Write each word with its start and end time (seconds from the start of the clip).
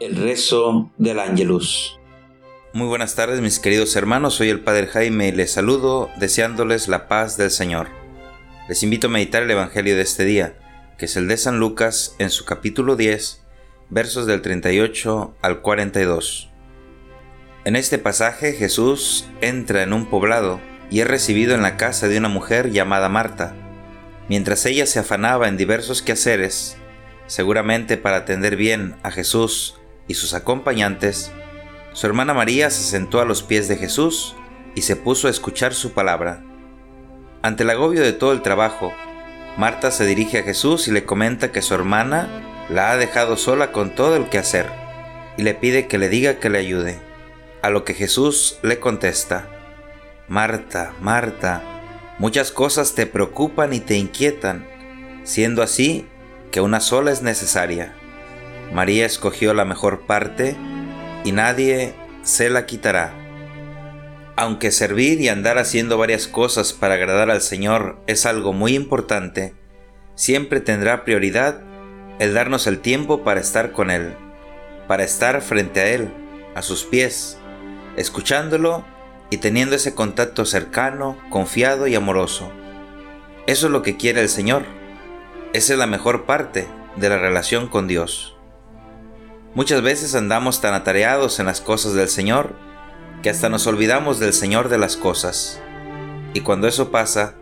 El 0.00 0.14
rezo 0.14 0.92
del 0.96 1.18
Ángelus. 1.18 1.98
Muy 2.72 2.86
buenas 2.86 3.16
tardes 3.16 3.40
mis 3.40 3.58
queridos 3.58 3.96
hermanos, 3.96 4.34
soy 4.34 4.48
el 4.48 4.60
Padre 4.60 4.86
Jaime 4.86 5.26
y 5.26 5.32
les 5.32 5.50
saludo 5.50 6.08
deseándoles 6.20 6.86
la 6.86 7.08
paz 7.08 7.36
del 7.36 7.50
Señor. 7.50 7.88
Les 8.68 8.84
invito 8.84 9.08
a 9.08 9.10
meditar 9.10 9.42
el 9.42 9.50
Evangelio 9.50 9.96
de 9.96 10.02
este 10.02 10.24
día, 10.24 10.56
que 10.98 11.06
es 11.06 11.16
el 11.16 11.26
de 11.26 11.36
San 11.36 11.58
Lucas 11.58 12.14
en 12.20 12.30
su 12.30 12.44
capítulo 12.44 12.94
10, 12.94 13.42
versos 13.90 14.26
del 14.26 14.40
38 14.40 15.34
al 15.42 15.62
42. 15.62 16.48
En 17.64 17.74
este 17.74 17.98
pasaje 17.98 18.52
Jesús 18.52 19.26
entra 19.40 19.82
en 19.82 19.92
un 19.92 20.06
poblado 20.06 20.60
y 20.92 21.00
es 21.00 21.08
recibido 21.08 21.56
en 21.56 21.62
la 21.62 21.76
casa 21.76 22.06
de 22.06 22.18
una 22.18 22.28
mujer 22.28 22.70
llamada 22.70 23.08
Marta. 23.08 23.56
Mientras 24.28 24.64
ella 24.64 24.86
se 24.86 25.00
afanaba 25.00 25.48
en 25.48 25.56
diversos 25.56 26.02
quehaceres, 26.02 26.76
seguramente 27.26 27.96
para 27.96 28.18
atender 28.18 28.54
bien 28.54 28.94
a 29.02 29.10
Jesús 29.10 29.74
y 30.08 30.14
sus 30.14 30.34
acompañantes, 30.34 31.30
su 31.92 32.06
hermana 32.06 32.34
María 32.34 32.70
se 32.70 32.82
sentó 32.82 33.20
a 33.20 33.24
los 33.24 33.42
pies 33.42 33.68
de 33.68 33.76
Jesús 33.76 34.34
y 34.74 34.82
se 34.82 34.96
puso 34.96 35.28
a 35.28 35.30
escuchar 35.30 35.74
su 35.74 35.92
palabra. 35.92 36.42
Ante 37.42 37.62
el 37.62 37.70
agobio 37.70 38.02
de 38.02 38.12
todo 38.12 38.32
el 38.32 38.42
trabajo, 38.42 38.92
Marta 39.56 39.90
se 39.90 40.06
dirige 40.06 40.38
a 40.38 40.42
Jesús 40.42 40.88
y 40.88 40.92
le 40.92 41.04
comenta 41.04 41.52
que 41.52 41.62
su 41.62 41.74
hermana 41.74 42.28
la 42.68 42.90
ha 42.90 42.96
dejado 42.96 43.36
sola 43.36 43.72
con 43.72 43.94
todo 43.94 44.16
el 44.16 44.28
que 44.28 44.38
hacer 44.38 44.66
y 45.36 45.42
le 45.42 45.54
pide 45.54 45.86
que 45.86 45.98
le 45.98 46.08
diga 46.08 46.38
que 46.38 46.50
le 46.50 46.58
ayude. 46.58 46.98
A 47.62 47.70
lo 47.70 47.84
que 47.84 47.94
Jesús 47.94 48.58
le 48.62 48.78
contesta, 48.78 49.48
Marta, 50.28 50.92
Marta, 51.00 51.62
muchas 52.18 52.52
cosas 52.52 52.94
te 52.94 53.06
preocupan 53.06 53.72
y 53.72 53.80
te 53.80 53.96
inquietan, 53.96 54.66
siendo 55.24 55.62
así 55.62 56.06
que 56.50 56.60
una 56.60 56.80
sola 56.80 57.10
es 57.10 57.22
necesaria. 57.22 57.94
María 58.72 59.06
escogió 59.06 59.54
la 59.54 59.64
mejor 59.64 60.06
parte 60.06 60.56
y 61.24 61.32
nadie 61.32 61.94
se 62.22 62.50
la 62.50 62.66
quitará. 62.66 63.14
Aunque 64.36 64.70
servir 64.70 65.20
y 65.20 65.28
andar 65.28 65.58
haciendo 65.58 65.98
varias 65.98 66.28
cosas 66.28 66.72
para 66.72 66.94
agradar 66.94 67.30
al 67.30 67.40
Señor 67.40 68.00
es 68.06 68.24
algo 68.24 68.52
muy 68.52 68.74
importante, 68.74 69.54
siempre 70.14 70.60
tendrá 70.60 71.04
prioridad 71.04 71.62
el 72.18 72.34
darnos 72.34 72.66
el 72.66 72.78
tiempo 72.78 73.24
para 73.24 73.40
estar 73.40 73.72
con 73.72 73.90
Él, 73.90 74.14
para 74.86 75.04
estar 75.04 75.40
frente 75.42 75.80
a 75.80 75.88
Él, 75.88 76.12
a 76.54 76.62
sus 76.62 76.84
pies, 76.84 77.38
escuchándolo 77.96 78.84
y 79.30 79.38
teniendo 79.38 79.76
ese 79.76 79.94
contacto 79.94 80.44
cercano, 80.44 81.18
confiado 81.30 81.86
y 81.86 81.94
amoroso. 81.94 82.50
Eso 83.46 83.66
es 83.66 83.72
lo 83.72 83.82
que 83.82 83.96
quiere 83.96 84.20
el 84.20 84.28
Señor. 84.28 84.64
Esa 85.52 85.72
es 85.72 85.78
la 85.78 85.86
mejor 85.86 86.26
parte 86.26 86.68
de 86.96 87.08
la 87.08 87.18
relación 87.18 87.68
con 87.68 87.88
Dios. 87.88 88.37
Muchas 89.58 89.82
veces 89.82 90.14
andamos 90.14 90.60
tan 90.60 90.72
atareados 90.74 91.40
en 91.40 91.46
las 91.46 91.60
cosas 91.60 91.92
del 91.92 92.08
Señor 92.08 92.54
que 93.24 93.28
hasta 93.28 93.48
nos 93.48 93.66
olvidamos 93.66 94.20
del 94.20 94.32
Señor 94.32 94.68
de 94.68 94.78
las 94.78 94.96
cosas. 94.96 95.60
Y 96.32 96.42
cuando 96.42 96.68
eso 96.68 96.92
pasa, 96.92 97.34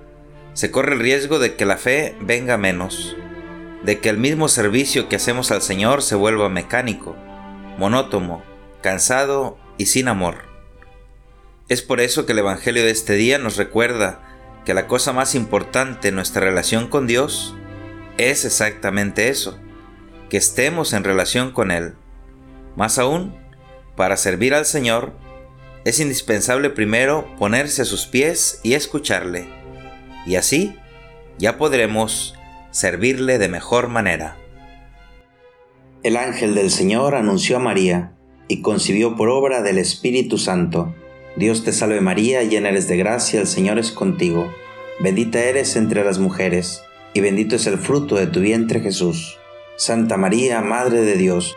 se 0.54 0.70
corre 0.70 0.94
el 0.94 1.00
riesgo 1.00 1.38
de 1.38 1.56
que 1.56 1.66
la 1.66 1.76
fe 1.76 2.16
venga 2.22 2.56
menos, 2.56 3.14
de 3.82 4.00
que 4.00 4.08
el 4.08 4.16
mismo 4.16 4.48
servicio 4.48 5.10
que 5.10 5.16
hacemos 5.16 5.50
al 5.50 5.60
Señor 5.60 6.00
se 6.02 6.14
vuelva 6.14 6.48
mecánico, 6.48 7.14
monótono, 7.76 8.42
cansado 8.82 9.58
y 9.76 9.84
sin 9.84 10.08
amor. 10.08 10.36
Es 11.68 11.82
por 11.82 12.00
eso 12.00 12.24
que 12.24 12.32
el 12.32 12.38
Evangelio 12.38 12.82
de 12.82 12.92
este 12.92 13.12
día 13.12 13.36
nos 13.36 13.58
recuerda 13.58 14.22
que 14.64 14.72
la 14.72 14.86
cosa 14.86 15.12
más 15.12 15.34
importante 15.34 16.08
en 16.08 16.14
nuestra 16.14 16.40
relación 16.40 16.88
con 16.88 17.06
Dios 17.06 17.54
es 18.16 18.46
exactamente 18.46 19.28
eso, 19.28 19.58
que 20.30 20.38
estemos 20.38 20.94
en 20.94 21.04
relación 21.04 21.52
con 21.52 21.70
Él. 21.70 21.94
Más 22.76 22.98
aún, 22.98 23.34
para 23.96 24.16
servir 24.16 24.54
al 24.54 24.66
Señor, 24.66 25.12
es 25.84 25.98
indispensable 26.00 26.70
primero 26.70 27.26
ponerse 27.38 27.82
a 27.82 27.86
sus 27.86 28.06
pies 28.06 28.60
y 28.62 28.74
escucharle, 28.74 29.48
y 30.26 30.36
así 30.36 30.76
ya 31.38 31.58
podremos 31.58 32.34
servirle 32.70 33.38
de 33.38 33.48
mejor 33.48 33.88
manera. 33.88 34.36
El 36.02 36.16
ángel 36.16 36.54
del 36.54 36.70
Señor 36.70 37.14
anunció 37.14 37.56
a 37.56 37.60
María, 37.60 38.12
y 38.48 38.62
concibió 38.62 39.16
por 39.16 39.28
obra 39.28 39.62
del 39.62 39.78
Espíritu 39.78 40.38
Santo. 40.38 40.94
Dios 41.36 41.64
te 41.64 41.72
salve 41.72 42.00
María, 42.00 42.42
llena 42.42 42.68
eres 42.68 42.88
de 42.88 42.96
gracia, 42.96 43.40
el 43.40 43.46
Señor 43.46 43.78
es 43.78 43.90
contigo. 43.90 44.52
Bendita 45.00 45.40
eres 45.40 45.76
entre 45.76 46.04
las 46.04 46.18
mujeres, 46.18 46.82
y 47.12 47.20
bendito 47.20 47.56
es 47.56 47.66
el 47.66 47.78
fruto 47.78 48.16
de 48.16 48.26
tu 48.26 48.40
vientre 48.40 48.80
Jesús. 48.80 49.38
Santa 49.76 50.16
María, 50.16 50.60
Madre 50.60 51.02
de 51.02 51.16
Dios, 51.16 51.56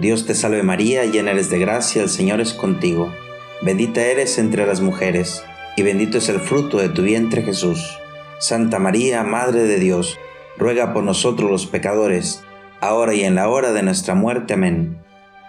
Dios 0.00 0.24
te 0.24 0.34
salve 0.34 0.62
María, 0.62 1.04
llena 1.04 1.32
eres 1.32 1.50
de 1.50 1.58
gracia, 1.58 2.02
el 2.02 2.08
Señor 2.08 2.40
es 2.40 2.54
contigo. 2.54 3.12
Bendita 3.60 4.00
eres 4.00 4.38
entre 4.38 4.64
las 4.64 4.80
mujeres, 4.80 5.44
y 5.76 5.82
bendito 5.82 6.16
es 6.16 6.30
el 6.30 6.40
fruto 6.40 6.78
de 6.78 6.88
tu 6.88 7.02
vientre 7.02 7.42
Jesús. 7.42 7.98
Santa 8.38 8.78
María, 8.78 9.22
Madre 9.24 9.64
de 9.64 9.78
Dios, 9.78 10.18
ruega 10.56 10.94
por 10.94 11.04
nosotros 11.04 11.50
los 11.50 11.66
pecadores, 11.66 12.42
ahora 12.80 13.12
y 13.12 13.24
en 13.24 13.34
la 13.34 13.50
hora 13.50 13.72
de 13.72 13.82
nuestra 13.82 14.14
muerte. 14.14 14.54
Amén. 14.54 14.96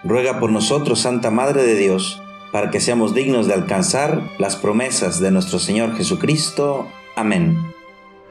Ruega 0.03 0.41
por 0.41 0.51
nosotros, 0.51 0.99
Santa 0.99 1.31
Madre 1.31 1.63
de 1.63 1.75
Dios, 1.75 2.21
para 2.51 2.71
que 2.71 2.81
seamos 2.81 3.15
dignos 3.15 3.47
de 3.47 3.53
alcanzar 3.53 4.21
las 4.37 4.57
promesas 4.57 5.21
de 5.21 5.31
nuestro 5.31 5.59
Señor 5.59 5.95
Jesucristo. 5.95 6.89
Amén. 7.15 7.57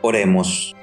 Oremos. 0.02 0.76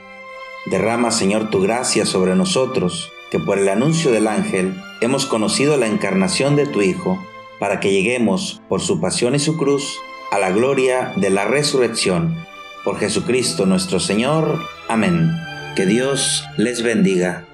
Derrama, 0.71 1.11
Señor, 1.11 1.51
tu 1.51 1.61
gracia 1.61 2.07
sobre 2.07 2.35
nosotros, 2.35 3.11
que 3.29 3.37
por 3.37 3.59
el 3.59 3.69
anuncio 3.69 4.11
del 4.11 4.27
ángel 4.27 4.73
hemos 5.01 5.25
conocido 5.25 5.77
la 5.77 5.87
encarnación 5.87 6.55
de 6.55 6.67
tu 6.67 6.81
Hijo, 6.81 7.17
para 7.59 7.79
que 7.79 7.91
lleguemos, 7.91 8.61
por 8.69 8.81
su 8.81 9.01
pasión 9.01 9.35
y 9.35 9.39
su 9.39 9.57
cruz, 9.57 9.97
a 10.31 10.39
la 10.39 10.51
gloria 10.51 11.13
de 11.15 11.29
la 11.29 11.45
resurrección. 11.45 12.45
Por 12.83 12.99
Jesucristo 12.99 13.65
nuestro 13.65 13.99
Señor. 13.99 14.59
Amén. 14.87 15.31
Que 15.75 15.85
Dios 15.85 16.45
les 16.57 16.83
bendiga. 16.83 17.46